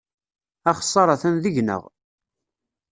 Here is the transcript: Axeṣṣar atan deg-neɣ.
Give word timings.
Axeṣṣar 0.69 1.07
atan 1.09 1.35
deg-neɣ. 1.43 1.81